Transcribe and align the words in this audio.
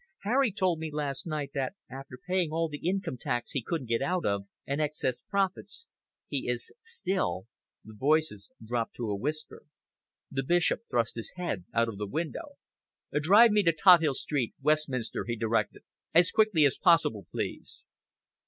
Harry 0.23 0.51
told 0.51 0.79
me 0.79 0.89
last 0.91 1.27
night 1.27 1.51
that 1.53 1.75
after 1.87 2.17
paying 2.27 2.51
all 2.51 2.67
the 2.67 2.89
income 2.89 3.17
tax 3.17 3.51
he 3.51 3.61
couldn't 3.61 3.85
get 3.85 4.01
out 4.01 4.25
of, 4.25 4.47
and 4.65 4.81
excess 4.81 5.21
profits; 5.21 5.85
he 6.27 6.47
is 6.49 6.73
still" 6.81 7.45
The 7.85 7.93
voices 7.93 8.51
dropped 8.65 8.95
to 8.95 9.11
a 9.11 9.15
whisper. 9.15 9.61
The 10.31 10.41
Bishop 10.41 10.79
thrust 10.89 11.13
his 11.13 11.31
head 11.35 11.65
out 11.71 11.87
of 11.87 11.99
the 11.99 12.07
window. 12.07 12.53
"Drive 13.13 13.51
me 13.51 13.61
to 13.61 13.71
Tothill 13.73 14.15
Street, 14.15 14.55
Westminster," 14.59 15.25
he 15.27 15.35
directed. 15.35 15.83
"As 16.15 16.31
quickly 16.31 16.65
as 16.65 16.79
possible, 16.81 17.27
please." 17.29 17.83